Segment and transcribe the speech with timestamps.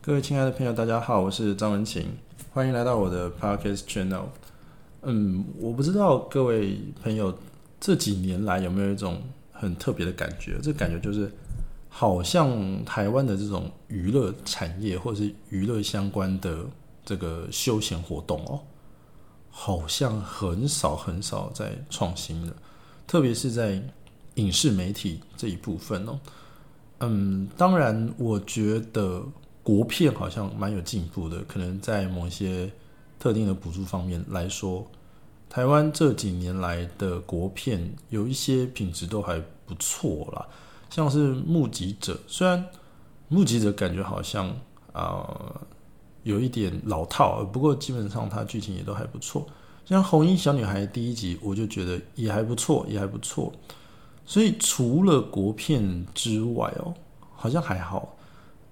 [0.00, 2.06] 各位亲爱的朋友，大家好，我是张文琴，
[2.52, 4.26] 欢迎来到我的 Podcast Channel。
[5.02, 7.36] 嗯，我不知道各位朋友
[7.80, 9.20] 这几年来有没有一种
[9.52, 11.30] 很特别的感觉，这感觉就是
[11.88, 16.64] 好像台湾的这种娱乐产业或者是娱乐相关的
[17.04, 18.60] 这个休闲活动哦，
[19.50, 22.52] 好像很少很少在创新了，
[23.06, 23.82] 特别是在
[24.36, 26.18] 影视媒体这一部分哦。
[27.00, 29.22] 嗯，当然，我觉得。
[29.68, 32.72] 国片好像蛮有进步的，可能在某一些
[33.18, 34.82] 特定的补助方面来说，
[35.50, 37.78] 台湾这几年来的国片
[38.08, 40.48] 有一些品质都还不错啦，
[40.88, 42.58] 像是《目击者》，虽然
[43.28, 44.56] 《目击者》感觉好像
[44.94, 45.60] 啊
[46.22, 49.46] 有一点老套，不过基本上它剧情也都还不错。
[49.84, 53.52] 像《红衣小女孩》第一集，我就觉得也还不错，也还不错。
[54.24, 56.94] 所以除了国片之外哦，
[57.36, 58.16] 好像还好。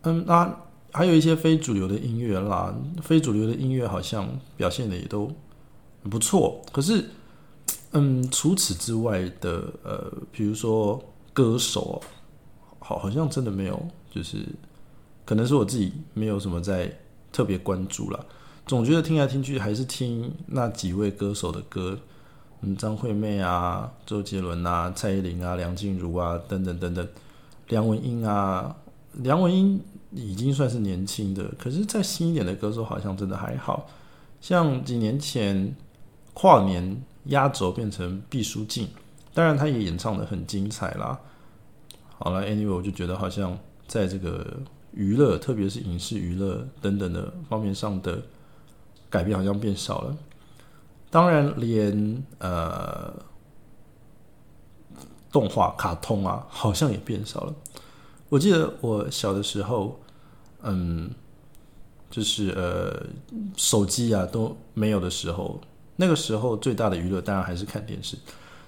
[0.01, 0.66] 嗯，那。
[0.97, 4.27] 还有一些非主流的音乐啦，非主流的音乐好像
[4.57, 5.31] 表现的也都
[6.09, 6.59] 不错。
[6.73, 7.05] 可是，
[7.91, 10.99] 嗯，除此之外的，呃，比如说
[11.35, 12.01] 歌手，
[12.79, 13.79] 好，好像真的没有，
[14.11, 14.39] 就是
[15.27, 16.91] 可能是我自己没有什么在
[17.31, 18.25] 特别关注了。
[18.65, 21.99] 总觉得听来听去还是听那几位歌手的歌，
[22.63, 27.07] 嗯，张惠妹啊，周杰伦啊，蔡依林啊，梁静茹啊，等等等等，
[27.69, 28.75] 梁文音啊，
[29.13, 29.79] 梁文音。
[30.13, 33.87] 已经算是年轻的，可是再新一点的歌手好像真的还好，
[34.41, 35.75] 像几年前
[36.35, 38.89] 跨年压轴变成毕书尽，
[39.35, 41.19] 当然他也演唱的很精彩啦。
[42.19, 44.57] 好了，anyway，我就觉得好像在这个
[44.93, 48.23] 娱乐，特别是影视娱乐等等的方面上的
[49.11, 50.17] 改变好像变少了。
[51.11, 53.13] 当然，连呃
[55.31, 57.55] 动画、卡通啊，好像也变少了。
[58.29, 60.01] 我记得我小的时候，
[60.63, 61.09] 嗯，
[62.11, 63.07] 就是呃，
[63.57, 65.61] 手机啊都没有的时候，
[65.95, 68.17] 那个时候最大的娱乐当然还是看电视。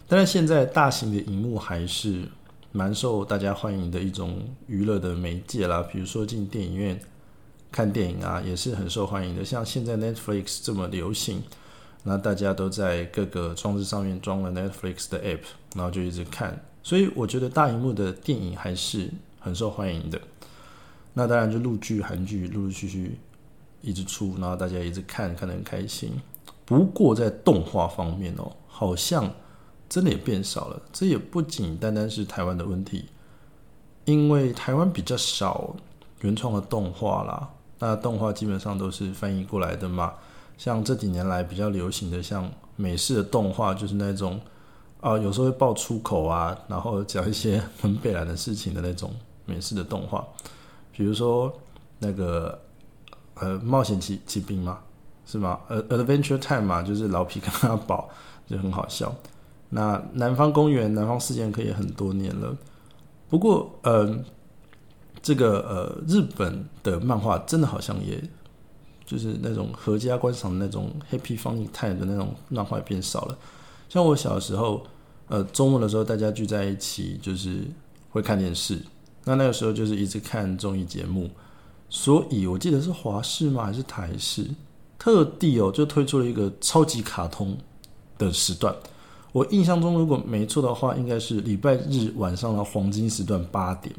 [0.06, 2.22] 但是现在大型的荧幕还是
[2.71, 5.82] 蛮受大家欢迎的一种娱乐的媒介啦。
[5.93, 7.00] 比如说进电影院
[7.72, 9.44] 看电影啊，也是很受欢迎的。
[9.44, 11.43] 像现在 Netflix 这么流行，
[12.05, 15.41] 那大家都在各个装置上面装了 Netflix 的 App，
[15.75, 16.65] 然后就一直看。
[16.84, 19.11] 所以我觉得大荧幕的电影还是。
[19.38, 20.21] 很受欢迎的，
[21.15, 23.19] 那当然就陆剧、韩剧陆陆续续
[23.81, 26.12] 一直出，然后大家一直看，看得很开心。
[26.65, 29.32] 不过在动画方面哦，好像
[29.88, 30.82] 真的也变少了。
[30.93, 33.06] 这也不仅单单是台湾的问题，
[34.04, 35.75] 因为台湾比较少
[36.20, 37.49] 原创的动画啦。
[37.78, 40.12] 那动画基本上都是翻译过来的嘛。
[40.59, 44.41] 像这几年来比较流行的，像美式的动画，就是那种
[45.00, 49.10] 啊，有时候会爆粗口啊，然后讲一些很北然的事情的那种。
[49.48, 50.25] 美式的动画，
[50.92, 51.53] 比如说
[51.98, 52.60] 那个
[53.34, 54.78] 呃冒险骑骑兵嘛，
[55.26, 55.59] 是吗？
[55.69, 58.08] 呃，Adventure Time 嘛，就是老皮跟阿宝
[58.47, 59.12] 就很好笑。
[59.70, 62.56] 那南方公园、南方四剑客也很多年了。
[63.28, 64.19] 不过，呃，
[65.20, 68.22] 这个呃日本的漫画真的好像也
[69.04, 73.38] 就是那种合家观赏那种 Happy Funny Time 的那种漫画变少了。
[73.88, 74.87] 像我小时候，
[75.28, 77.64] 呃，周末的时候大家聚在一起，就是
[78.10, 78.81] 会看电视。
[79.28, 81.28] 那那个时候就是一直看综艺节目，
[81.91, 83.66] 所以我记得是华视吗？
[83.66, 84.47] 还是台视？
[84.99, 87.55] 特地哦就推出了一个超级卡通
[88.17, 88.75] 的时段。
[89.33, 93.94] 我印象中如果没错的话，应该是礼拜日晚上的黄金时段八点。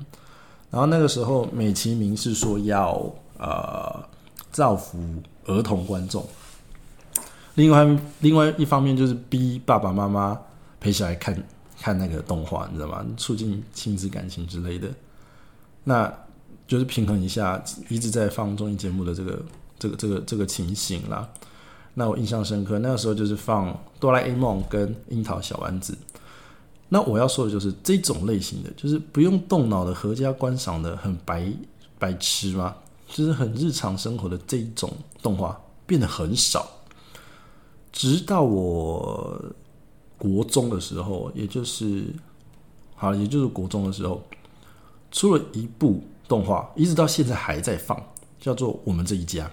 [0.72, 4.04] 然后那个时候美其名是说要呃
[4.52, 4.98] 造福
[5.46, 6.26] 儿童观众，
[7.54, 10.40] 另外另外一方面就是逼爸爸妈妈
[10.80, 11.44] 陪小孩看
[11.80, 13.06] 看那个动画，你知道吗？
[13.16, 14.88] 促进亲子感情之类的。
[15.90, 16.14] 那
[16.68, 19.42] 就是平衡一下一直在放综艺节目的这个
[19.80, 21.28] 这个这个这个情形啦。
[21.96, 25.98] 那我印象深刻，那个时候就是放哆啦 A 梦跟樱桃小丸子。
[26.90, 31.52] 那我要说的就是这种类型的，就是不用动脑的合家观赏的很白
[31.98, 32.76] 白痴嘛，
[33.08, 34.94] 就是很日常生活的这一种
[35.24, 36.70] 动画变得很少。
[37.92, 39.44] 直到我
[40.20, 42.06] 国中的时候，也就是
[42.96, 44.22] 好，也就是国中的时候。
[45.12, 48.02] 出了一部动画，一直到现在还在放，
[48.40, 49.46] 叫做《我们这一家》。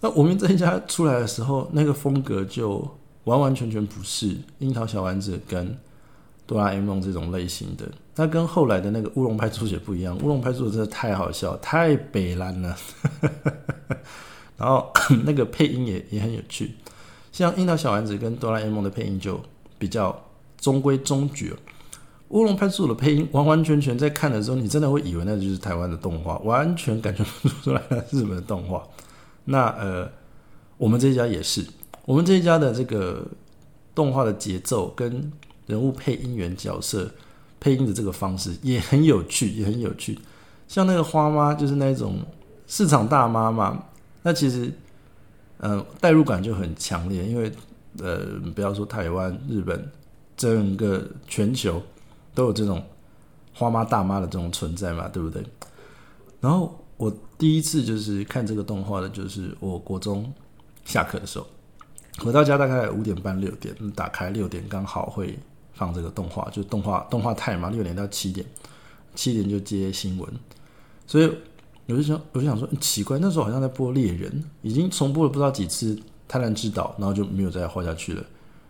[0.00, 2.86] 那我们这一家出来的时候，那个风格就
[3.24, 5.76] 完完全全不是樱桃小丸子跟
[6.46, 7.90] 哆啦 A 梦这种类型的。
[8.16, 12.76] 那跟后来的那个乌龙派出所不一样，乌龙派出所真的太好笑，太北蓝了。
[14.56, 14.92] 然后
[15.24, 16.74] 那个配音也也很有趣，
[17.32, 19.40] 像樱桃小丸子跟哆啦 A 梦的配音就
[19.78, 20.22] 比较
[20.58, 21.52] 中规中矩。
[22.34, 28.82] 乌龙派出所的配音完完全全在看的时候，你真的会以为那就是台湾的动画，完全感觉不出来日本的动画。
[29.44, 30.10] 那呃，
[30.76, 31.64] 我们这一家也是，
[32.04, 33.24] 我们这一家的这个
[33.94, 35.32] 动画的节奏跟
[35.66, 37.08] 人物配音员角色
[37.60, 40.18] 配音的这个方式也很有趣，也很有趣。
[40.66, 42.18] 像那个花妈，就是那种
[42.66, 43.80] 市场大妈嘛，
[44.22, 44.72] 那其实
[45.58, 47.52] 嗯代入感就很强烈，因为
[48.00, 48.26] 呃，
[48.56, 49.88] 不要说台湾、日本，
[50.36, 51.80] 整个全球。
[52.34, 52.82] 都有这种
[53.54, 55.42] 花妈大妈的这种存在嘛，对不对？
[56.40, 60.30] 然后我第一次就是看这个动画的，就是我国中
[60.84, 61.46] 下课的时候，
[62.18, 65.38] 回到家大概五点半六点，打开六点刚好会
[65.72, 68.44] 放这个动画，就动画动画太嘛，六点到七点，
[69.14, 70.28] 七点就接新闻，
[71.06, 71.32] 所以
[71.86, 75.94] 我就想我就想说奇怪，那时候好像在播猎人，已经重播了不知道几次
[76.28, 78.24] 《泰然之岛》，然后就没有再画下去了，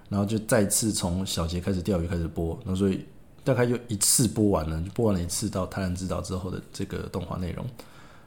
[0.09, 3.05] 然后就再次从小杰开始钓鱼开始播，那所以。
[3.45, 7.65] 大概就一次播完了，就播完了一次到《泰然之岛》之后的这个动画内容，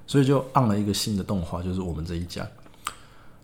[0.06, 2.48] 所以就按了一个新的动画，就是我们这一家。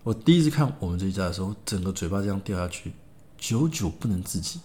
[0.04, 2.94] 我第一次看我们这一家的时候，整个嘴巴这样掉下去，
[3.38, 4.60] 久久不能自己，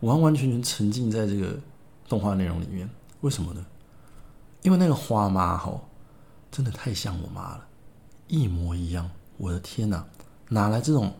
[0.00, 1.58] 完完全全沉浸在这个
[2.08, 2.88] 动画内容里面。
[3.22, 3.66] 为什么呢？
[4.62, 5.80] 因为那个花妈哈，
[6.52, 7.66] 真的太像我妈了，
[8.28, 9.10] 一模一样。
[9.38, 10.06] 我的天哪，
[10.50, 11.12] 哪来这种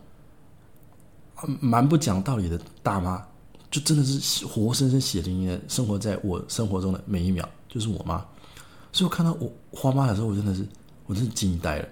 [1.59, 3.26] 蛮不讲道理的大妈？
[3.77, 8.25] 就真的是活生生血淋淋的生活在我生活中的每一秒，就是我妈。
[8.91, 10.67] 所以我看到我花妈的时候，我真的是，
[11.05, 11.87] 我真是惊呆了。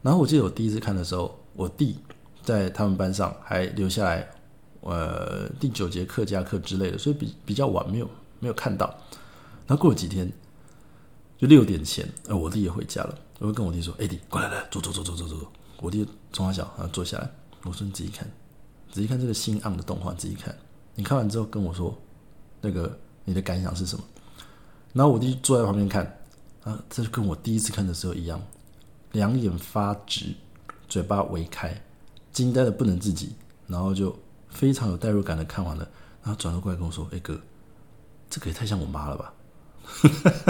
[0.00, 1.98] 然后我记得我第一次看的时候，我弟
[2.42, 4.26] 在他们班上还留下来，
[4.80, 8.08] 呃，第九节课加课之类的，所以比比较晚，没有
[8.40, 8.86] 没有看到。
[9.66, 10.32] 然后过了几天，
[11.36, 15.52] 就六点前，呃，我弟也回家了，我就跟我弟说：“哎，弟，过来来，坐坐坐坐坐坐坐。”
[15.82, 17.30] 我弟从他小然后坐下来，
[17.64, 18.26] 我说：“你仔细看，
[18.90, 20.56] 仔细看这个新暗的动画，仔细看。”
[20.94, 21.96] 你看完之后跟我说，
[22.60, 24.04] 那个你的感想是什么？
[24.92, 26.04] 然后我弟坐在旁边看，
[26.62, 28.40] 啊，这就跟我第一次看的时候一样，
[29.10, 30.32] 两眼发直，
[30.88, 31.74] 嘴巴微开，
[32.32, 33.34] 惊呆的不能自己，
[33.66, 34.16] 然后就
[34.48, 35.88] 非常有代入感的看完了，
[36.22, 37.36] 然后转头过来跟我说：“哎哥，
[38.30, 39.34] 这个也太像我妈了吧！”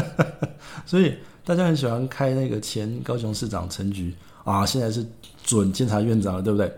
[0.84, 4.14] 所以大家很喜欢开那个前高雄市长陈菊
[4.44, 5.06] 啊，现在是
[5.42, 6.70] 准监察院长了，对不对？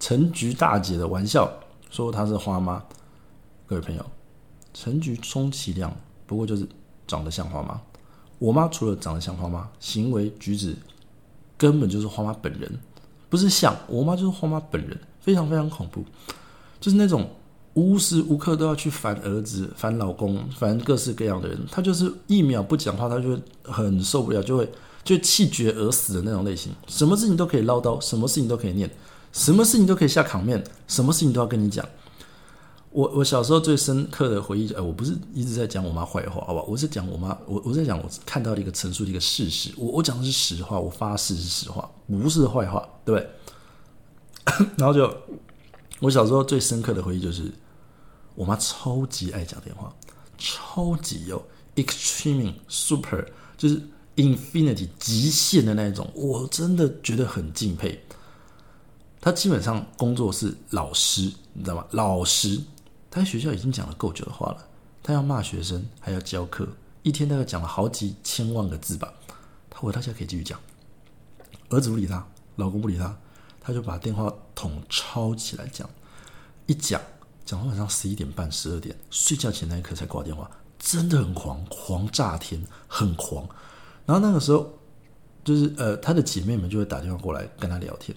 [0.00, 1.48] 陈菊大姐的玩笑
[1.88, 2.82] 说她是花妈。
[3.66, 4.04] 各位朋友，
[4.74, 5.94] 陈菊充其量
[6.26, 6.66] 不过就是
[7.06, 7.80] 长得像花妈。
[8.38, 10.74] 我妈除了长得像花妈，行为举止
[11.56, 12.70] 根本就是花妈本人，
[13.30, 16.04] 不是像我妈就是花妈本人，非常非常恐怖，
[16.80, 17.30] 就是那种
[17.74, 21.58] 无时无刻都要去烦儿子、烦老公、烦各式各样的人。
[21.70, 24.68] 她就是一秒不讲话，她就会很受不了，就会
[25.04, 26.72] 就气绝而死的那种类型。
[26.88, 28.90] 什么事情都可以唠叨，什么事情都可以念，
[29.32, 31.86] 什么事情都可以下场面，什么事情都要跟你讲。
[32.92, 36.62] 我我小时候最深刻的回忆，哎，我不是一直在讲我妈坏话，好吧？
[36.68, 44.66] 我是讲我妈，我我在讲我看到的一个陈述的一个事实，我我讲的是实话，我发誓是实话，不是坏话，对不对？
[44.76, 45.10] 然后就
[46.00, 47.50] 我小时候最深刻的回忆就是，
[48.34, 49.90] 我妈超级爱讲电话，
[50.36, 51.42] 超级有
[51.76, 53.24] extreme super，
[53.56, 53.80] 就是
[54.16, 57.98] infinity 极限的那一种，我真的觉得很敬佩。
[59.18, 61.22] 她基本上工作是老师，
[61.54, 61.86] 你知道吗？
[61.92, 62.60] 老师。
[63.12, 64.66] 他在学校已经讲了够久的话了，
[65.02, 66.66] 他要骂学生，还要教课，
[67.02, 69.12] 一天大概讲了好几千万个字吧。
[69.68, 70.58] 他回到家可以继续讲，
[71.68, 72.26] 儿子不理他，
[72.56, 73.14] 老公不理他，
[73.60, 75.86] 他就把电话筒抄起来讲，
[76.64, 76.98] 一讲
[77.44, 83.46] 讲到晚上十一点半、十二点，睡觉前那一刻才挂电话，真的很狂，狂炸天，很狂。
[84.06, 84.72] 然后那个时候，
[85.44, 88.16] 就是呃，他的姐妹们就会打电话过来跟他聊天，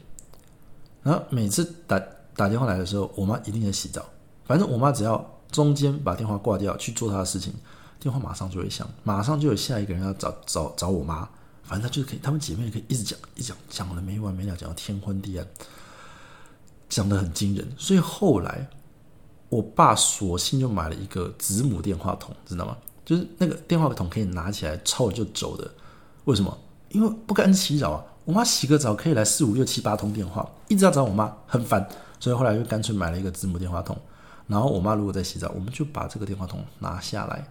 [1.04, 2.00] 然后每次打
[2.34, 4.06] 打电话来的时候，我妈一定在洗澡。
[4.46, 7.54] 反正我妈只要中间把电话挂掉去做她的事情，
[8.00, 11.28] 电话马上就会响，马上就有下一个人要找找找我妈。
[11.64, 15.48] 反正她就是可以，她们姐妹可以一直讲，一讲讲的没完没了，讲到天昏地暗，
[16.88, 17.68] 讲的很惊人。
[17.78, 18.68] 所以后来
[19.50, 22.78] 我爸索性就买了一个子母电话筒，知道吗？
[23.04, 25.70] 就是那个电话筒可以拿起来抄就走的。
[26.25, 26.56] 为什么？
[26.90, 31.88] 因为不干洗澡啊，我妈洗个澡可以来四五六七八通电话，一直要找我妈，很烦。
[32.20, 33.98] 所以后来就干脆买了一个子母电话筒。
[34.48, 37.48] 然后我妈如果在洗澡，我们就把这个电话筒拿下来，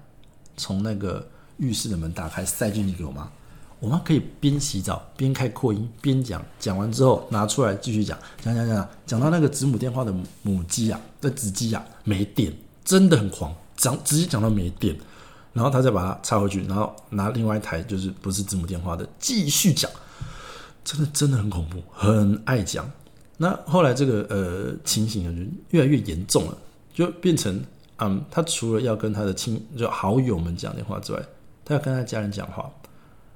[0.57, 3.29] 从那个浴室的门打开，塞进去给我妈。
[3.81, 12.51] 我妈可以边洗澡边开扩音边讲，讲完之后拿出来继续讲，讲讲讲，讲到那个子母电话的母机啊，那子机啊没电，
[12.85, 14.97] 真的很狂，讲直接讲到没电，
[15.53, 19.91] 然后他再把它插回去，然后拿另外一台就是不是子母电话的继续讲，
[20.83, 22.91] 真的真的很恐怖，很爱讲。
[23.37, 26.57] 那后来这个呃情形啊就越来越严重了。
[26.95, 27.63] 就变成
[27.99, 31.23] 嗯，他除了要跟他的亲就好友们讲电话之外，
[31.65, 32.71] 他要跟他家人讲话，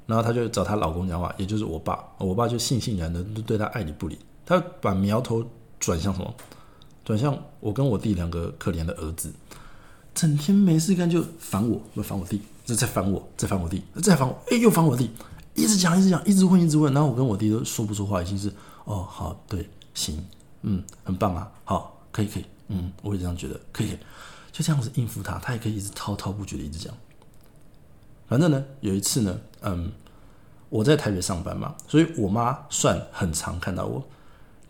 [0.07, 5.45] 然后他就找她老公讲话，也就是我爸，我爸就悻悻然的对他爱理不理，他把苗头
[5.79, 6.35] 转向什么？
[7.05, 9.33] 转向我跟我弟两个可怜的儿子，
[10.15, 15.11] 整天没事干就烦我，又烦我弟，这再烦我，再烦我弟，再烦我，哎，又烦我弟，
[15.55, 18.53] 一直讲，一直讲，一直问，一直问，然后我跟我弟都说不出话，已经是
[18.85, 20.23] 哦，好，对，行，
[20.63, 23.99] 嗯，很棒啊，好，可以，可以，嗯，我也这样觉得，可以，
[24.53, 26.95] 就这样子应付他，他也可以一直滔滔不绝的一直讲。
[28.27, 29.91] 反正呢，有一次呢，嗯，
[30.69, 34.07] 我在台北上班嘛，所以我妈算很常看到我。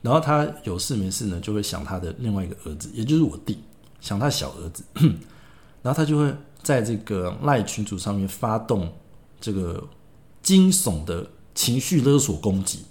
[0.00, 3.58] 然后她有事没事呢，就会想她的另外一个儿子，也就是我弟，
[4.00, 4.84] 想他小儿子。
[5.82, 8.92] 然后他就会在这个赖群组上面发动
[9.40, 9.82] 这个
[10.42, 11.24] 惊悚的
[11.54, 12.84] 情绪勒索攻击。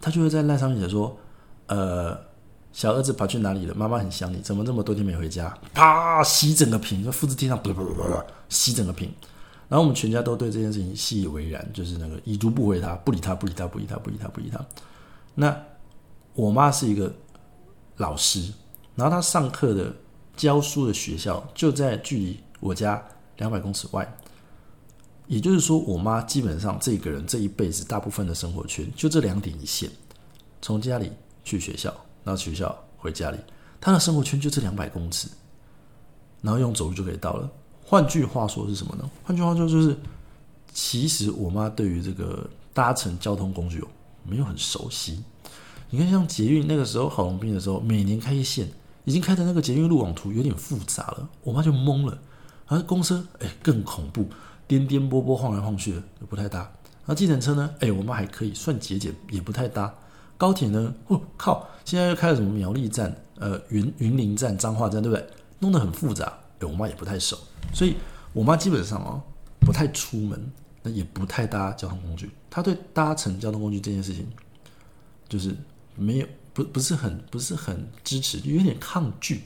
[0.00, 1.16] 他就会在赖上面写说
[1.66, 2.18] ：“呃，
[2.80, 3.74] 小儿子跑去哪里了？
[3.74, 8.02] 妈妈很想你，怎么这么多天没回家？”啪，洗整个屏，就复制贴上，不不不不，
[8.48, 9.12] 洗整个屏。
[9.68, 14.64] 然后我们全家都对这件事情习以为然，就是那个已读不回他，不理他，不理他，不理他，不理他，不理他。
[15.34, 15.54] 那
[16.32, 17.12] 我妈是一个
[17.98, 18.50] 老师，
[18.94, 19.94] 然后她上课的
[20.34, 23.06] 教书的学校就在距离我家
[23.36, 24.10] 两百公尺外，
[25.26, 29.90] 也就是说，我妈基本上这个人这一辈子大部分的生活圈就这两点一线：
[30.62, 31.12] 从家里
[31.44, 31.94] 去学校，
[32.30, 33.38] 到学校回家里，
[33.80, 35.28] 他的生活圈就这两百公尺，
[36.40, 37.50] 然后用走路就可以到了。
[37.84, 39.10] 换句话说是什么呢？
[39.24, 39.96] 换句话说就是，
[40.72, 43.88] 其实我妈对于这个搭乘交通工具哦
[44.24, 45.24] 没有很熟悉。
[45.90, 48.68] 你看，像捷运那个时候郝龙斌的时候，每年开一线，
[49.04, 52.16] 已经开的那个捷运路网图有点复杂了，我妈就懵了。
[52.66, 54.24] 而公车哎更恐怖，
[54.68, 56.60] 颠颠簸簸晃来晃去的，不太搭。
[56.60, 59.92] 然后计程车呢，哎我妈还可以算节俭，也不太搭。
[60.40, 65.26] 高铁呢，我靠，现在又开了什么苗栗站、呃云云林站、彰化站，对不对？
[65.58, 67.36] 弄得很复杂，哎我妈也不太熟。
[67.74, 67.94] 所以，
[68.32, 69.20] 我妈基本上哦，
[69.60, 70.50] 不太出门，
[70.82, 72.30] 那也不太搭交通工具。
[72.48, 74.26] 她对搭乘交通工具这件事情，
[75.28, 75.54] 就是
[75.94, 79.42] 没有不不是很不是很支持，就有点抗拒。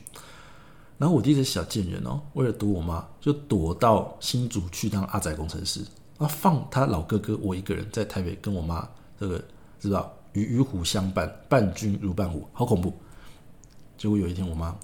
[0.96, 5.84] 然后我弟是小贱人哦，为了躲我妈，就躲到新竹去当阿仔工程师，
[6.18, 9.42] 啊，放他老哥哥我一个人在台北跟我妈这个
[9.80, 12.94] 知道与与虎相伴，伴君如伴虎，好恐怖。
[13.98, 14.78] 结果有一天，我妈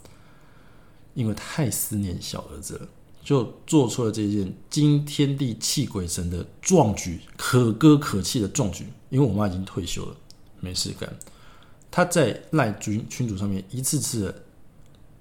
[1.15, 2.89] 因为太思念小儿子了。
[3.23, 8.87] 就做出了这件惊天地泣鬼神的壮举，可歌可泣的壮举。
[9.11, 10.17] 因为我妈已经退休了，
[10.59, 11.07] 没事干。
[11.91, 14.35] 她在赖群群主上面一次次的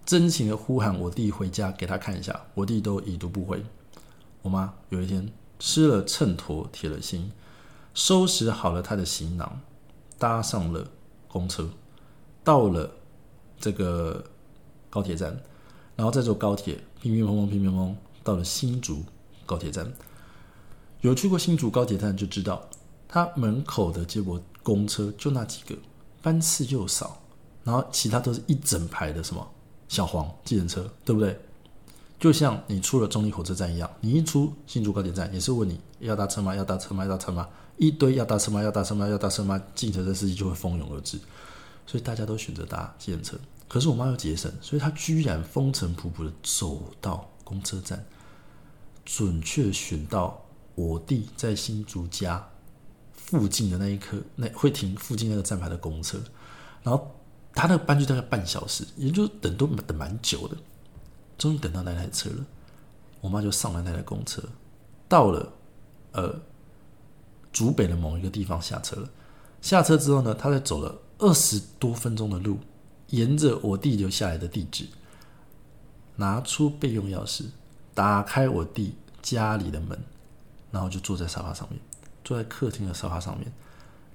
[0.05, 3.62] 真情的呼喊我弟回家给他看一下，我弟都已读不回。
[4.43, 7.29] 我妈有一天吃了秤砣铁了心，
[7.93, 9.59] 收拾好了他的行囊，
[10.19, 10.85] 搭上了
[11.27, 11.67] 公车，
[12.43, 12.91] 到了
[13.59, 14.23] 这个
[14.91, 15.35] 高铁站。
[15.95, 19.03] 然后再坐高铁，乒乒乓乓，乒乒乓乓，到了新竹
[19.45, 19.85] 高铁站。
[21.01, 22.65] 有去过新竹高铁站就知道，
[23.05, 25.75] 它门口的接驳公车就那几个，
[26.21, 27.21] 班次又少，
[27.65, 29.45] 然后其他都是一整排的什么
[29.89, 31.38] 小黄计程车，对不对？
[32.17, 36.55] 就像你出了中立火车站一样，你一出新竹高铁站，也是问你要搭车吗？
[36.55, 37.03] 要搭车吗？
[37.03, 37.45] 要搭车吗？
[37.79, 38.62] 一堆要搭车吗？
[38.62, 39.07] 要搭车吗？
[39.07, 39.59] 要搭车吗？
[39.74, 41.17] 计程车司机就会蜂拥而至，
[41.88, 43.38] 所以大家都选择搭计程车。
[43.69, 48.05] 可是我妈要节省，所以她居然风尘仆仆的走到公车站，
[49.05, 50.43] 准确选到
[50.75, 52.50] 我弟在新竹家
[53.13, 56.19] 附近的那一刻，那会停附近那个站牌的公车，
[56.83, 57.15] 然后
[57.53, 60.57] 他那个班距大概半小时，也就等都等蛮久的，
[61.38, 62.45] 终于等到那台车了，
[63.21, 64.43] 我妈就上了那台公车，
[65.07, 65.53] 到了
[66.12, 66.41] 呃
[67.60, 69.10] 竹北的某一个地方下车了，
[69.62, 72.58] 下车之后呢，他再走了二十多分钟的路。
[73.10, 74.88] 沿着我弟留下来的地址，
[76.16, 77.44] 拿出备用钥匙，
[77.94, 80.00] 打开我弟家里的门，
[80.72, 81.78] 然后就坐在沙发上面，
[82.24, 83.51] 坐在客厅的沙发上面，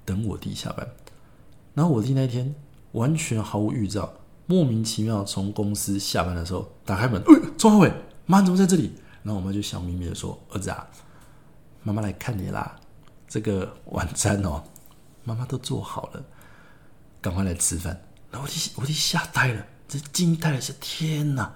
[0.07, 0.89] 等我弟下班。
[1.75, 2.55] 然后我弟那天
[2.93, 4.11] 完全毫无预兆，
[4.47, 7.93] 莫名其妙从公司下班的时候打开门，哎，钟浩伟，
[8.25, 8.95] 妈怎么在这里？
[9.23, 10.89] 然后我妈就笑眯眯的说：“儿子啊，
[11.83, 12.81] 妈妈来看你啦，
[13.29, 14.63] 这个晚餐哦，
[15.25, 16.23] 妈妈都做好了，
[17.21, 18.01] 赶快来吃饭。”
[18.31, 21.55] 然后我弟我弟吓呆了，这惊呆了，是天哪，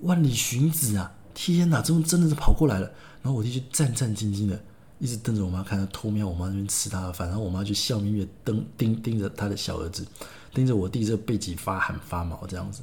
[0.00, 1.12] 万里寻子啊！
[1.34, 2.86] 天哪，怎么真的是跑过来了？
[3.22, 4.60] 然后我弟就战战兢兢的，
[4.98, 7.26] 一直瞪着我妈，看他偷瞄我妈那边吃他的饭。
[7.28, 10.06] 然后我妈就笑眯眯的盯盯盯着他的小儿子，
[10.54, 12.82] 盯着我弟这背脊发汗发毛这样子。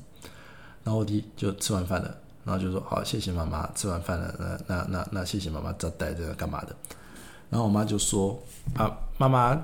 [0.84, 4.36] 然后我弟就吃完饭了，然后就说：“好，谢谢妈妈，吃完饭了，
[4.68, 6.76] 那那那那谢谢妈妈招待着干嘛的？”
[7.50, 8.38] 然后我妈就说
[8.76, 9.60] ：“啊，妈妈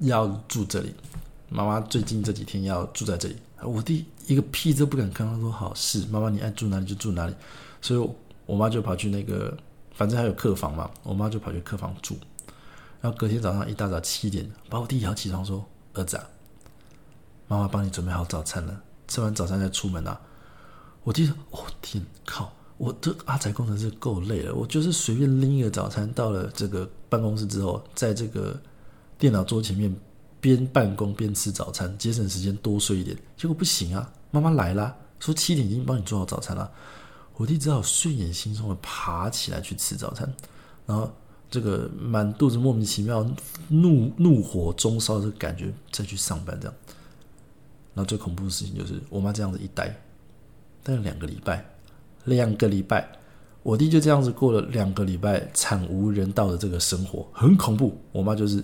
[0.00, 0.94] 要住这里。”
[1.52, 7.34] 妈妈最近这几天要住在这里，我弟一个屁都不敢跟他说好是妈妈你爱住哪里就住哪里，
[7.82, 8.10] 所以
[8.46, 9.52] 我妈就跑去那个
[9.92, 12.16] 反正还有客房嘛，我妈就跑去客房住，
[13.00, 16.24] 然后隔天早上一大早七点把我弟摇起床说儿子啊，
[17.48, 20.20] 妈妈帮你准备好早餐了，吃完早餐再出门啊。
[21.02, 28.58] 我弟说哦天靠，我这阿仔工程师够累了，我就是随便拎一个早餐到了这个办公室之后，在这个
[29.18, 29.94] 电脑桌前面。
[30.42, 33.14] 边办公边吃早餐，节省时间多睡一点。
[33.36, 36.72] 结果不行啊，妈妈来啦，说七点已经帮你做好早餐了。
[37.36, 40.34] 我弟只好睡眼惺忪的爬起来去吃早餐，
[40.86, 41.12] 然后
[41.50, 43.22] 这个满肚子莫名其妙
[43.68, 46.74] 怒怒火中烧的感觉再去上班这样。
[47.92, 49.94] 然后最恐怖的事情就是我妈这样子一待，
[50.82, 51.62] 待了两个礼拜，
[52.24, 53.08] 两个礼拜，
[53.62, 57.96] 我弟就这样子过了两个礼拜惨无人道的这个生活，很恐怖。
[58.12, 58.62] 我妈就是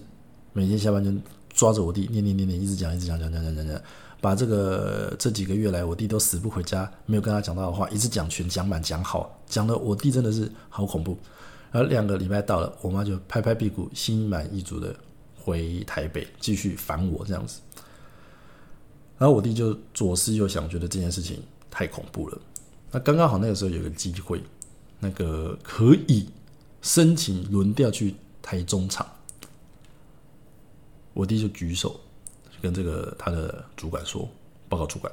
[0.52, 1.12] 每天下班就。
[1.56, 3.80] 抓着我弟念念念念，一直讲一直讲讲讲讲讲讲，
[4.20, 11.16] 把这个这几个月来我弟都死不回家，没有跟他讲到的话，一直讲全讲满讲好，讲的我弟真的是好恐怖。
[11.72, 14.94] 然后两个礼拜到了，我妈就拍拍屁股，心满意足的
[15.34, 17.58] 回台北继续烦我这样子。
[19.16, 22.38] 然后我弟就左思右想，觉得这件事情太恐怖了。
[22.90, 24.42] 那刚刚好那个时候有个机会，
[24.98, 26.28] 那个可以
[26.82, 29.06] 申请轮调去台中厂。
[31.12, 31.98] 我弟就举手，
[32.60, 34.28] 跟这个他的主管说
[34.68, 35.12] ：“报告主管，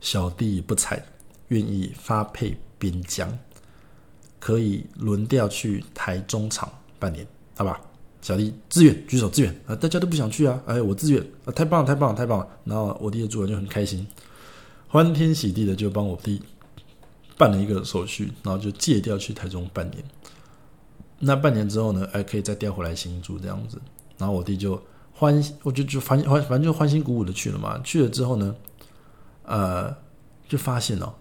[0.00, 1.00] 小弟不才，
[1.48, 3.38] 愿意发配边疆，
[4.38, 7.80] 可以轮调去台中厂半年，好吧？
[8.22, 9.74] 小弟自愿举手自愿啊！
[9.74, 10.62] 大家都不想去啊！
[10.66, 11.52] 哎，我自愿啊！
[11.52, 12.48] 太棒了，太棒了，太棒了！
[12.64, 14.06] 然后我弟的主管就很开心，
[14.92, 16.42] 欢天喜地的就帮我弟
[17.38, 20.02] 办了一个手续，然后就借调去台中半年。
[21.20, 22.08] 那半年之后呢？
[22.12, 23.80] 哎，可以再调回来新住这样子。”
[24.18, 24.82] 然后我弟就
[25.12, 27.80] 欢，我就就欢欢，反正就欢欣鼓舞的去了嘛。
[27.84, 28.56] 去了之后呢，
[29.44, 29.96] 呃，
[30.48, 31.14] 就发现哦，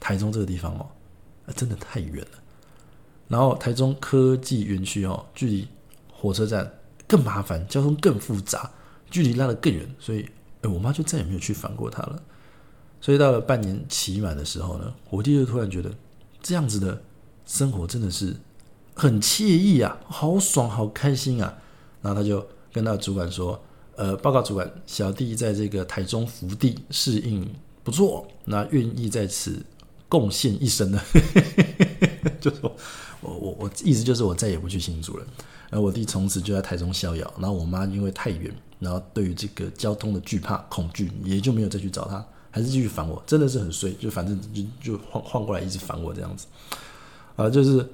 [0.00, 0.88] 台中这个地方哦，
[1.54, 2.38] 真的太远了。
[3.28, 5.68] 然后台中科技园区哦，距离
[6.10, 6.72] 火车站
[7.06, 8.70] 更麻烦，交通更复杂，
[9.10, 9.86] 距离拉得更远。
[9.98, 10.26] 所以，
[10.62, 12.22] 哎，我妈就再也没有去烦过他了。
[13.02, 15.92] 所以到了半年期满的时候呢，我弟就突然觉得
[16.40, 17.02] 这样子的
[17.44, 18.34] 生活真的是
[18.94, 21.52] 很惬意啊，好爽，好开心啊。
[22.00, 23.60] 然后他就跟他的主管说
[23.96, 27.48] ：“呃，报告主管，小弟在这个台中福地适应
[27.82, 29.60] 不错，那愿意在此
[30.08, 31.00] 贡献一生呢。
[32.40, 32.74] 就说，
[33.20, 35.26] 我我我意思就是我再也不去新竹了。
[35.70, 37.34] 然后我弟从此就在台中逍遥。
[37.38, 43.20] 然后我妈因为太远，然后对于这个交通的惧怕恐惧，也就没有再去找他，还是继续烦我。
[43.26, 46.46] 真的是很衰，就反正就就换换过来一直烦我这样子。
[47.34, 47.84] 啊，就是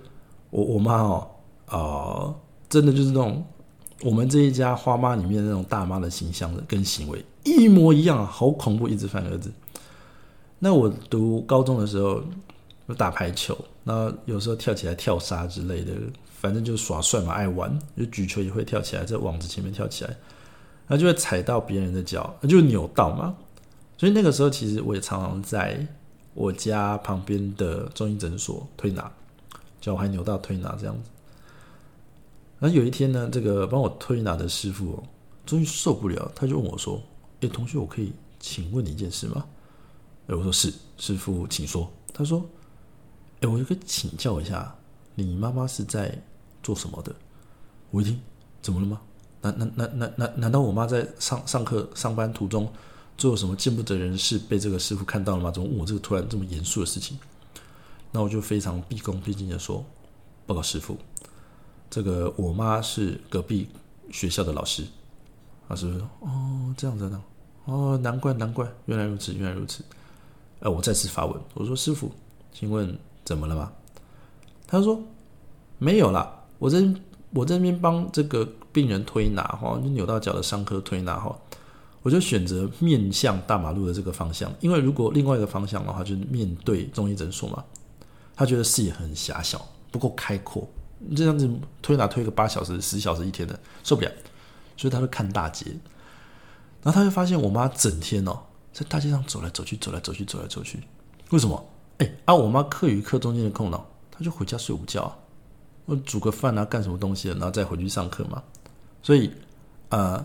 [0.51, 1.31] 我我妈哦
[1.65, 2.35] 啊，
[2.69, 3.43] 真的就是那种。”
[4.05, 9.51] 我们这一家花妈里面那种大妈的形象的跟行为一模一样，好恐怖，一直烦儿子。
[10.61, 12.23] 那我读高中的时候，
[12.87, 15.95] 我打排球，那有时候跳起来跳沙之类的，
[16.41, 20.11] 反正就耍帅嘛，爱玩，就举球也会跳起来，在网子前面跳起来，
[20.87, 23.35] 然后就会踩到别人的脚，那就扭到嘛。
[23.99, 25.87] 所以那个时候，其实我也常常在
[26.33, 29.13] 我家旁边的中医诊所推拿，
[29.81, 31.11] 脚还扭到推拿这样子。
[32.61, 35.03] 然后有一天呢，这个帮我推拿的师傅哦，
[35.45, 37.03] 终于受不了，他就问我说
[37.43, 39.45] ：“哎，同学，我可以请问你一件事吗？”
[40.29, 41.91] 哎，我说是，师傅，请说。
[42.15, 42.45] 他说
[43.43, 44.77] ：“哎，我就可以请教一下，
[45.17, 46.17] 你妈妈是在
[46.63, 47.13] 做什么的？”
[47.91, 48.21] 我一听，
[48.63, 49.01] 怎么了吗？
[49.41, 52.71] 难难难难难难道我妈在上上课上班途中
[53.19, 55.51] 做什么见不得人的事，被这个师傅看到了吗？
[55.51, 57.19] 怎么问我这个突然这么严肃的事情？
[58.13, 59.85] 那我就非常毕恭毕敬的说
[60.47, 60.97] ：“报告师傅。”
[61.91, 63.69] 这个我妈是隔壁
[64.11, 64.87] 学校的老师，
[65.69, 66.01] 啊，是不是？
[66.21, 67.21] 哦，这样子的，
[67.65, 69.83] 哦，难怪难怪，原来如此，原来如此。
[70.61, 72.11] 哎，我再次发问，我说师傅，
[72.53, 73.73] 请问怎么了吗？
[74.67, 75.03] 他说
[75.79, 76.87] 没有啦，我在
[77.31, 81.37] 我在那边帮这个病人推拿哈，就扭到脚的伤科推拿哈，
[82.09, 87.63] 我就选择面向大马路的这个方向，因为如果另外一个方向的话，就是面对中医诊所嘛，
[88.35, 90.67] 他觉得视野很狭小，不够开阔。
[91.15, 91.47] 这样子
[91.83, 94.11] 推拿推个八小时、十小时一天的受不了，
[94.75, 95.67] 所以他会看大街，
[96.83, 98.41] 然后他就发现我妈整天哦
[98.73, 100.83] 在大街上走来走去、走来走去、走来走去。
[101.29, 101.63] 为什么？
[101.99, 105.15] 哎，啊，我妈课余课中间的空档，她就回家睡午觉，
[105.85, 108.43] 我煮个饭啊，干什么东西，然后再回去上课嘛。
[109.03, 109.31] 所以，
[109.91, 110.25] 呃，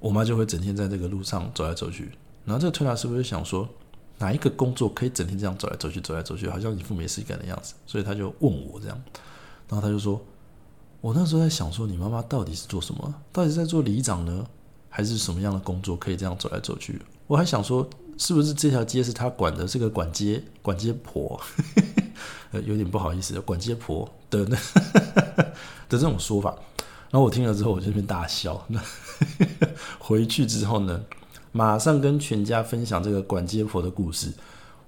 [0.00, 2.12] 我妈就会整天在这个路上走来走去。
[2.44, 3.68] 然后这个推拿师不是想说？
[4.20, 7.74] 哪一个工作可以整天这样走来走去、走来走去，好像一副没事干的样子？
[7.86, 9.00] 所以他就问我这样，
[9.68, 10.20] 然后他就说
[11.00, 13.14] ：“我那时候在想说，你妈妈到底是做什么？
[13.30, 14.44] 到底是在做里长呢，
[14.88, 17.00] 还是什么样的工作可以这样走来走去？
[17.28, 19.68] 我还想说，是不是这条街是他管的？
[19.68, 21.40] 是个管街管街婆，
[22.50, 24.56] 呃，有点不好意思，管街婆的那
[25.88, 26.56] 的这种说法。
[27.12, 28.66] 然后我听了之后，我就边大笑。
[29.98, 31.00] 回去之后呢，
[31.52, 34.32] 马上跟全家分享这个管街婆的故事。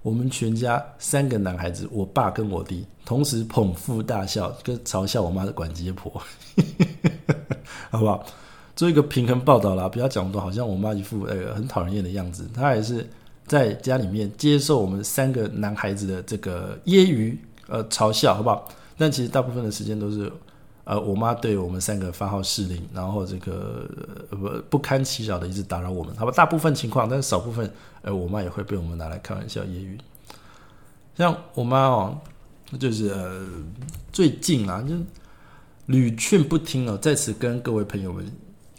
[0.03, 6.11] 我们全家三个男孩子，我爸跟我弟同时捧腹大笑，跟嘲笑我妈的管街婆，
[7.91, 8.25] 好不好？
[8.75, 12.49] 做一个平衡报道啦，不要讲多好像我妈一副呃很讨人厌的样子。
[12.55, 13.07] 她也是
[13.47, 17.37] 在家里面接受我们三个男孩子的这个揶揄
[17.69, 18.67] 呃嘲笑，好不好？
[18.97, 20.33] 但其实大部分的时间都是。
[20.91, 23.89] 呃，我妈对我们三个发号施令，然后这个
[24.29, 26.33] 不不堪其扰的一直打扰我们，好吧？
[26.33, 27.73] 大部分情况，但是少部分，
[28.03, 29.97] 呃，我妈也会被我们拿来开玩笑揶揄。
[31.17, 32.19] 像我妈哦，
[32.77, 33.47] 就是呃，
[34.11, 34.97] 最近啊，就
[35.87, 38.29] 屡劝不听哦，在此跟各位朋友们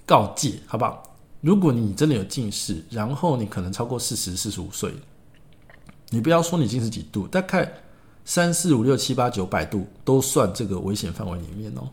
[0.05, 1.15] 告诫，好不好？
[1.39, 4.93] 如果你真的有近视，然后你可能超过四十四十五岁，
[6.09, 7.71] 你不要说你近视几度，大概
[8.25, 11.87] 三四五六七八九百度都算这个危险范围里面哦。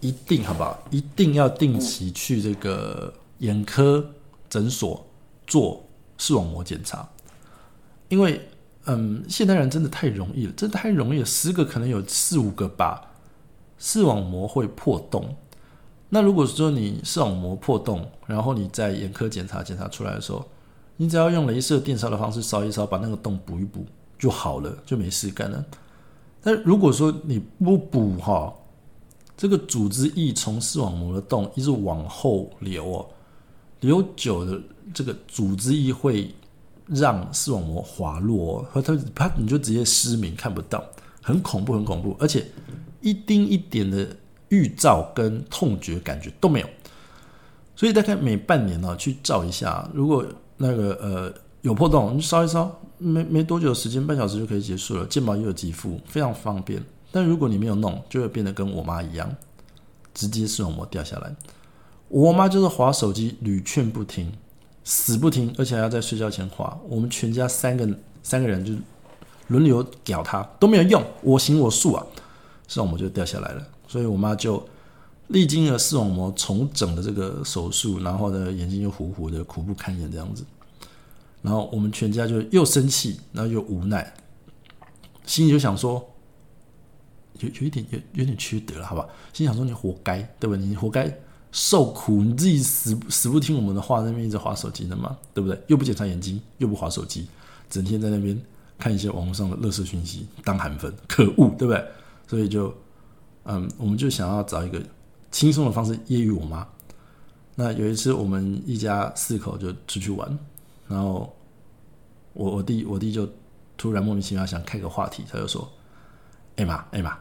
[0.00, 0.82] 一定好不好？
[0.90, 4.04] 一定要定期去这个眼科
[4.48, 5.06] 诊所
[5.46, 5.84] 做
[6.18, 7.08] 视网膜检查，
[8.08, 8.40] 因为
[8.84, 13.10] 嗯，现代人真的太容易了，真的太容易了，十个可能有四五个吧，
[13.78, 15.34] 视网膜会破洞。
[16.08, 20.44] 那如果说你视网膜破洞，然后你在眼科检查检查出来的时候，
[20.96, 23.84] 你只要用镭射电烧的方式烧一烧，把那个洞补一补
[24.16, 25.64] 就好了，就没事干了。
[26.40, 28.54] 但如果说你不补哈，
[29.36, 33.06] 这个组织液从视网膜的洞一直往后流哦，
[33.80, 34.58] 流久的
[34.94, 36.34] 这个组织液会
[36.86, 40.82] 让视网膜滑落，和它它你就直接失明看不到，
[41.20, 42.46] 很恐怖很恐怖，而且
[43.00, 44.08] 一丁一点的
[44.48, 46.68] 预兆跟痛觉感觉都没有，
[47.74, 50.24] 所以大概每半年呢去照一下，如果
[50.56, 56.82] 那个呃有破洞，你烧一烧，没没多久时间，半小时就可以结束了，健保也有给付，非常方便。
[57.10, 59.34] 但如果你没有弄，就会变得跟我妈一样，
[60.12, 61.34] 直接视网膜掉下来。
[62.08, 64.32] 我妈就是划手机屡劝不听，
[64.84, 66.78] 死不听，而且还要在睡觉前划。
[66.88, 67.88] 我们全家三个
[68.22, 68.74] 三个人就
[69.48, 72.06] 轮流屌她，都没有用，我行我素啊，
[72.68, 73.66] 视网膜就掉下来了。
[73.88, 74.62] 所以我妈就
[75.28, 80.44] 历经了视网膜重整的这个手术，然后呢眼睛又糊糊的，苦不堪言这样子。
[81.42, 84.14] 然后我们全家就又生气，然后又无奈，
[85.24, 86.08] 心里就想说。
[87.40, 89.06] 有有一点有有点缺德了，好吧？
[89.32, 90.56] 心想说你活该，对吧？
[90.56, 91.12] 你活该
[91.52, 95.60] 受苦，你自己死死不听我们的话，那边一直划手机的嘛，对不对？
[95.68, 97.26] 又不检查眼睛，又不划手机，
[97.70, 98.38] 整天在那边
[98.78, 101.84] 看一些网络上的乐色讯息，当韩粉，可恶，对不对？
[102.26, 102.74] 所以就
[103.44, 104.82] 嗯，我们就想要找一个
[105.30, 106.66] 轻松的方式揶揄我妈。
[107.54, 110.38] 那有一次我们一家四口就出去玩，
[110.88, 111.34] 然后
[112.34, 113.26] 我我弟我弟就
[113.78, 115.66] 突然莫名其妙想开个话题，他就说
[116.56, 117.16] ：“哎妈，哎妈。”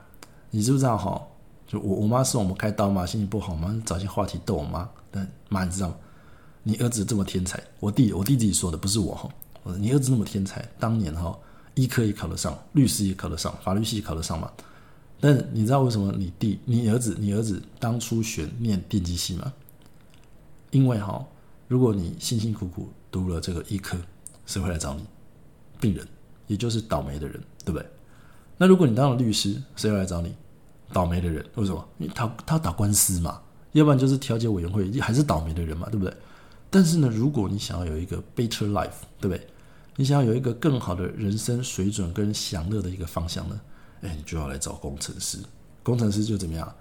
[0.56, 1.22] 你知不知道哈？
[1.68, 4.90] 就我我妈是我们开刀嘛，心情不好嘛，找些话题逗我妈。
[5.12, 5.96] 但妈，你知道吗？
[6.64, 9.30] 你儿子这么天才，我弟我弟自己说的，不是我哈。
[9.64, 11.38] 我说你儿子那么天才，当年哈
[11.74, 14.50] 医科也考得上，律师也考得上，法律系考得上嘛。
[15.20, 19.52] 但你知道为什么你弟你儿子你儿子当初选念电机系吗？
[20.72, 21.22] 因为哈，
[21.68, 23.98] 如果你辛辛苦苦读了这个医科，
[24.46, 25.06] 谁会来找你？
[25.82, 26.08] 病人，
[26.48, 27.86] 也就是倒霉的人，对不对？
[28.58, 30.34] 那如果你当了律师，谁会来找你？
[30.94, 31.88] 倒霉的人，为什么？
[31.98, 33.42] 因为他他打官司嘛，
[33.74, 36.14] 要不然就是调解委员会，还是倒霉的人嘛，对不对？
[36.70, 39.48] 但是呢，如果你想要有一个 better life，对不对？
[39.98, 43.60] 你想要有一个更好的人生水准跟享乐的一个方向呢？
[44.02, 45.40] 哎，你就要来找工程师。
[45.84, 46.76] 工程师就怎么样，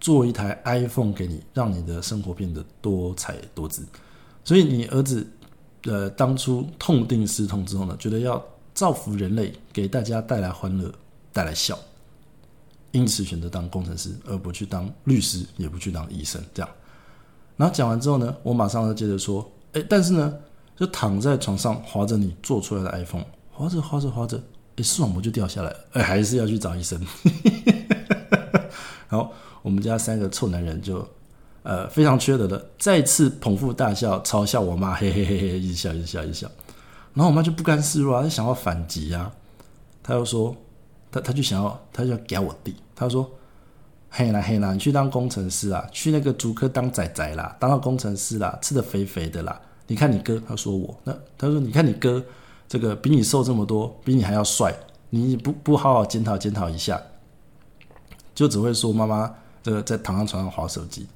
[0.00, 3.86] 做一台 iPhone 给你，让你的生活变得多彩多姿。
[4.44, 5.26] 所以你儿子，
[5.84, 10.92] 呃，当初痛定思痛之后呢，觉得要造福人类，给大家带来欢乐，
[11.32, 11.78] 带来笑。
[12.92, 16.40] 因此选择当工程师，而不去当律师，也不去当医生。
[16.54, 16.70] 这样，
[17.56, 20.34] 然后讲完之后呢，我马上就接着说：“哎，但是呢，
[20.76, 24.38] 就躺在床上划着你做出来的 iPhone，划着划着划着，
[24.76, 25.76] 哎，视网膜就掉下来了。
[25.92, 27.00] 哎，还是要去找医生。
[29.08, 29.30] 然后
[29.62, 31.06] 我们家三个臭男人就
[31.62, 36.46] 呃非常缺德的再次捧腹大笑，嘲笑我妈，嘿嘿嘿嘿，一笑，一笑，一笑。
[37.14, 39.32] 然后我妈就不甘示弱啊，就想要反击啊，
[40.02, 40.54] 她又说。
[41.12, 42.74] 他他就想要，他就要给我弟。
[42.96, 43.30] 他说
[44.10, 49.60] ：“嘿啦嘿啦，你去当工程师啊，去那个竹科当仔仔啦，当个工程师啦，吃的肥肥的啦。
[49.86, 52.24] 你看你哥，他说我那他说你看你哥，
[52.66, 54.74] 这个比你瘦这么多，比你还要帅，
[55.10, 57.00] 你不不好好检讨检讨一下，
[58.34, 59.30] 就只会说妈妈
[59.62, 61.06] 这个在躺在床上划手机。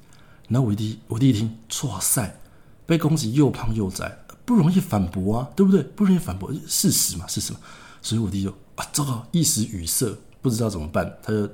[0.47, 1.57] 然后我弟我弟一听，
[1.89, 2.39] 哇塞，
[2.85, 5.81] 被攻击又胖又窄，不容易反驳啊，对不对？
[5.81, 7.59] 不容易反驳，事实嘛，事实嘛。
[8.01, 11.49] 所以我弟就啊，糟糕，一时语塞，不知道怎么办，他就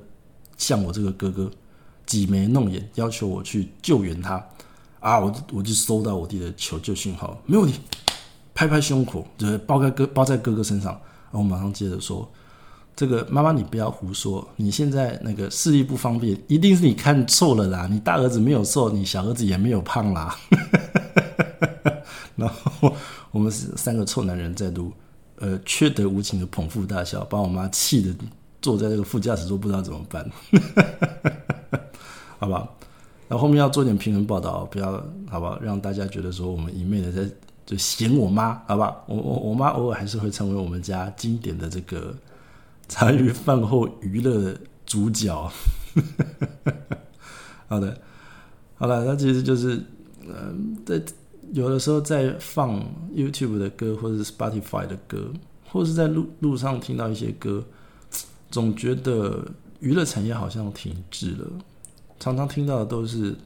[0.56, 1.50] 向我这个哥哥
[2.06, 4.34] 挤眉弄眼，要求我去救援他。
[5.00, 7.80] 啊，我我就收到我弟的求救信号，没问题，
[8.54, 10.92] 拍拍胸口，就是包在哥包在哥哥身上。
[10.92, 12.30] 然后我马上接着说。
[12.96, 14.46] 这个妈妈，你不要胡说！
[14.54, 17.88] 你现在那个视力不方便，一定是你看错了啦。
[17.90, 20.38] 你大儿子没有瘦，你小儿子也没有胖啦。
[22.36, 22.94] 然后
[23.32, 24.92] 我们是三个臭男人再度
[25.38, 28.14] 呃缺德无情的捧腹大笑，把我妈气的
[28.62, 30.30] 坐在这个副驾驶座，不知道怎么办。
[32.38, 32.68] 好吧，
[33.28, 37.28] 然后后面要做点平衡报道，不要好吧，让大家觉得说我们一昧的在
[37.66, 38.96] 就嫌我妈，好吧？
[39.06, 42.14] 我我我妈偶尔还是会成为我们家经典的这个。
[42.86, 45.50] 茶余饭后娱乐的主角，
[47.66, 47.98] 好的，
[48.76, 49.82] 好了，那其实就是，
[50.28, 51.00] 嗯，在
[51.54, 55.30] 有的时候在放 YouTube 的歌，或者是 Spotify 的歌，
[55.68, 57.64] 或者是在路路上听到一些歌，
[58.50, 59.46] 总觉得
[59.78, 61.46] 娱乐产业好像停滞了。
[62.18, 63.36] 常常听到的都是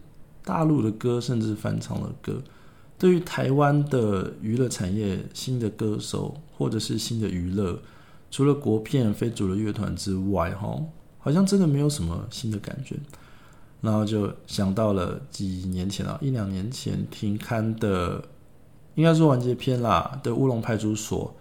[0.42, 2.42] 大陆的歌，甚至翻唱的歌。
[2.98, 7.78] 对于台湾的娱乐产业，新的歌手或者是新的娱乐。
[8.30, 10.82] 除了国片、非主流乐团之外，哈，
[11.18, 12.96] 好像真的没有什么新的感觉。
[13.80, 18.22] 然后就想到了几年前啊，一两年前停刊的，
[18.94, 21.34] 应该说完结篇啦的《乌龙派出所》，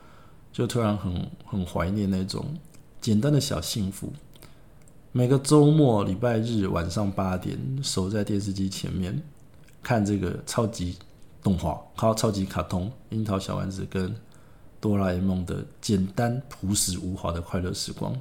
[0.56, 2.46] 就突然很很怀念那种
[3.02, 4.12] 简单的小幸福。
[5.12, 9.22] 每个周末、礼拜日晚上八点，守在电视机前面
[9.82, 10.98] 看这个超级
[11.42, 14.16] 动画，靠超级卡通《樱桃小丸子》跟。
[14.80, 18.16] 哆啦 A 梦的简单朴实无华的快乐时光。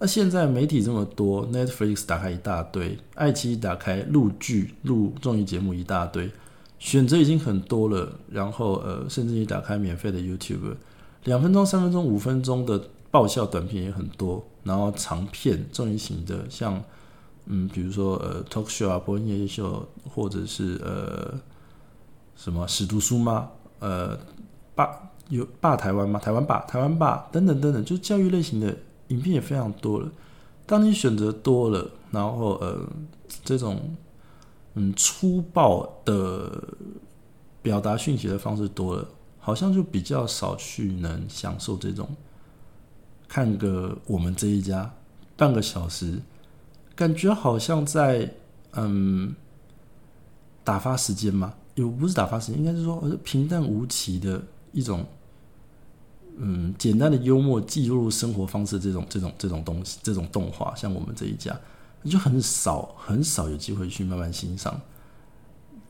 [0.00, 6.30] 那现在媒体这么多，Netflix 打开一大堆，爱奇艺打开录剧、录综艺节目一大堆，
[6.78, 8.08] 选择已经很多了。
[8.30, 10.76] 然后呃，甚至你打开免费的 YouTube，
[11.24, 12.80] 两分钟、三分钟、五分钟的
[13.10, 14.44] 爆笑短片也很多。
[14.62, 16.80] 然后长片综艺型的，像
[17.46, 21.34] 嗯，比如说呃，Talk Show 啊，播音夜秀，或者是呃，
[22.36, 23.48] 什么史读书吗？
[23.80, 24.16] 呃，
[24.74, 24.88] 霸。
[25.30, 26.18] 有霸台湾吗？
[26.18, 28.74] 台湾霸，台湾霸等等等等，就是教育类型的
[29.08, 30.10] 影片也非常多了。
[30.66, 32.86] 当你选择多了，然后呃，
[33.44, 33.96] 这种
[34.74, 36.62] 嗯粗暴的
[37.62, 42.08] 表达讯息的方式多了，好像就比较少去能享受这种
[43.26, 44.92] 看个我们这一家
[45.36, 46.20] 半个小时，
[46.94, 48.30] 感觉好像在
[48.72, 49.34] 嗯
[50.62, 51.54] 打发时间嘛？
[51.76, 54.42] 又不是打发时间，应该是说平淡无奇的
[54.72, 55.06] 一种。
[56.40, 61.58] 嗯，简单的幽默记录生活方式这种这种这种东西，这种动画，像我们这一家，
[62.04, 64.80] 就很少很少有机会去慢慢欣赏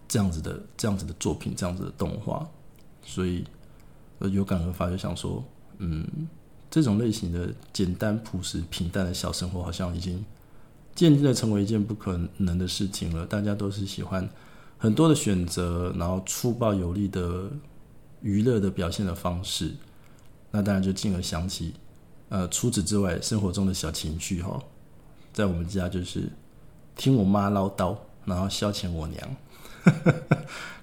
[0.08, 2.48] 这样子的这样子的作品，这样子的动画，
[3.04, 3.44] 所以
[4.20, 5.44] 有感而发，就想说，
[5.76, 6.06] 嗯，
[6.70, 10.24] 这种类型的简单朴实平淡的小生活，好像已经
[10.94, 13.26] 渐渐的成为一件不可能的事情了。
[13.26, 14.26] 大家都是喜欢
[14.78, 17.50] 很多的选择，然后粗暴有力的
[18.22, 19.74] 娱乐的表现的方式。
[20.50, 21.74] 那当然就进而想起，
[22.30, 24.58] 呃，除此之外，生活中的小情绪哈，
[25.32, 26.28] 在我们家就是
[26.96, 29.36] 听我妈唠叨，然后消遣我娘，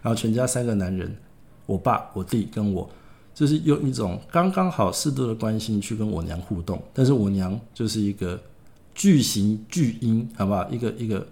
[0.01, 1.15] 然后全家三个男人，
[1.65, 2.89] 我爸、我弟跟我，
[3.33, 8.39] 就是用一种刚刚好适度的关心去跟我娘互动，但是我娘就是一个
[8.93, 10.69] 巨型巨婴，好不好？
[10.69, 11.27] 一个一个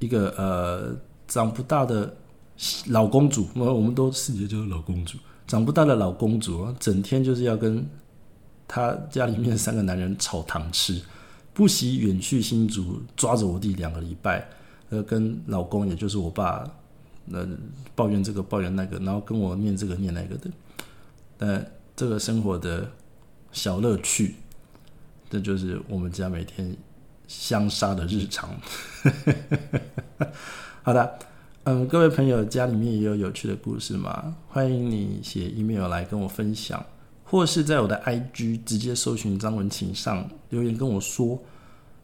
[0.00, 0.96] 一个呃
[1.28, 2.14] 长不大的
[2.86, 5.16] 老公主，我们我们都视觉就是老公主。
[5.46, 7.86] 长不大的老公主，整天就是要跟
[8.66, 11.00] 她家里面三个男人炒糖吃，
[11.52, 14.48] 不惜远去新竹抓着我弟两个礼拜，
[14.88, 16.64] 呃，跟老公也就是我爸，
[17.30, 17.46] 呃，
[17.94, 20.50] 抱怨这个抱怨那个，然后跟我念这个念那个的，
[21.36, 22.90] 但这个生活的
[23.52, 24.36] 小乐趣，
[25.28, 26.74] 这就是我们家每天
[27.28, 28.50] 相杀的日常。
[30.82, 31.18] 好的。
[31.66, 34.36] 嗯，各位朋友，家里面也有有趣的故事吗？
[34.48, 36.84] 欢迎你写 email 来跟我分享，
[37.24, 41.42] 或是在我的 IG 直接搜寻张文庆上留言跟我说。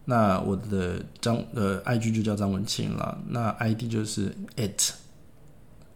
[0.06, 4.92] 那我的张呃 IG 就叫张文庆了，那 ID 就是 at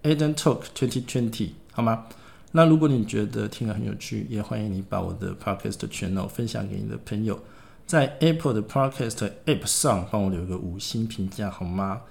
[0.02, 2.04] Aden Talk twenty twenty 好吗？
[2.52, 7.40] 那如果你觉得听了很有趣，也欢迎你把我的 podcast channel 分享给你的朋友，
[7.86, 12.02] 在 Apple 的 podcast app 上帮我留个五星评价好吗？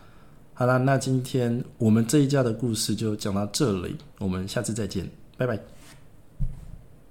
[0.56, 5.60] 好啦，那今天我们这一家的故事就讲到这里，我们下次再见，拜拜。